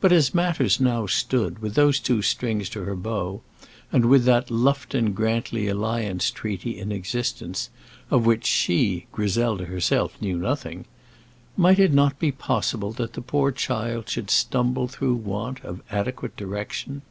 [0.00, 3.42] But as matters now stood, with those two strings to her bow,
[3.92, 7.68] and with that Lufton Grantly alliance treaty in existence
[8.10, 10.86] of which she, Griselda herself, knew nothing
[11.54, 16.34] might it not be possible that the poor child should stumble through want of adequate
[16.38, 17.02] direction?